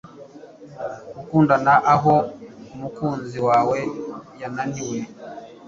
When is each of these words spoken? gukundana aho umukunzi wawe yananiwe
gukundana 1.15 1.73
aho 1.93 2.13
umukunzi 2.73 3.37
wawe 3.47 3.79
yananiwe 4.39 4.99